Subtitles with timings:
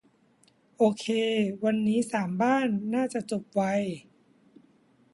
[0.77, 1.05] โอเค
[1.63, 3.61] วันนี้สามบ้าน น่าจะจบไว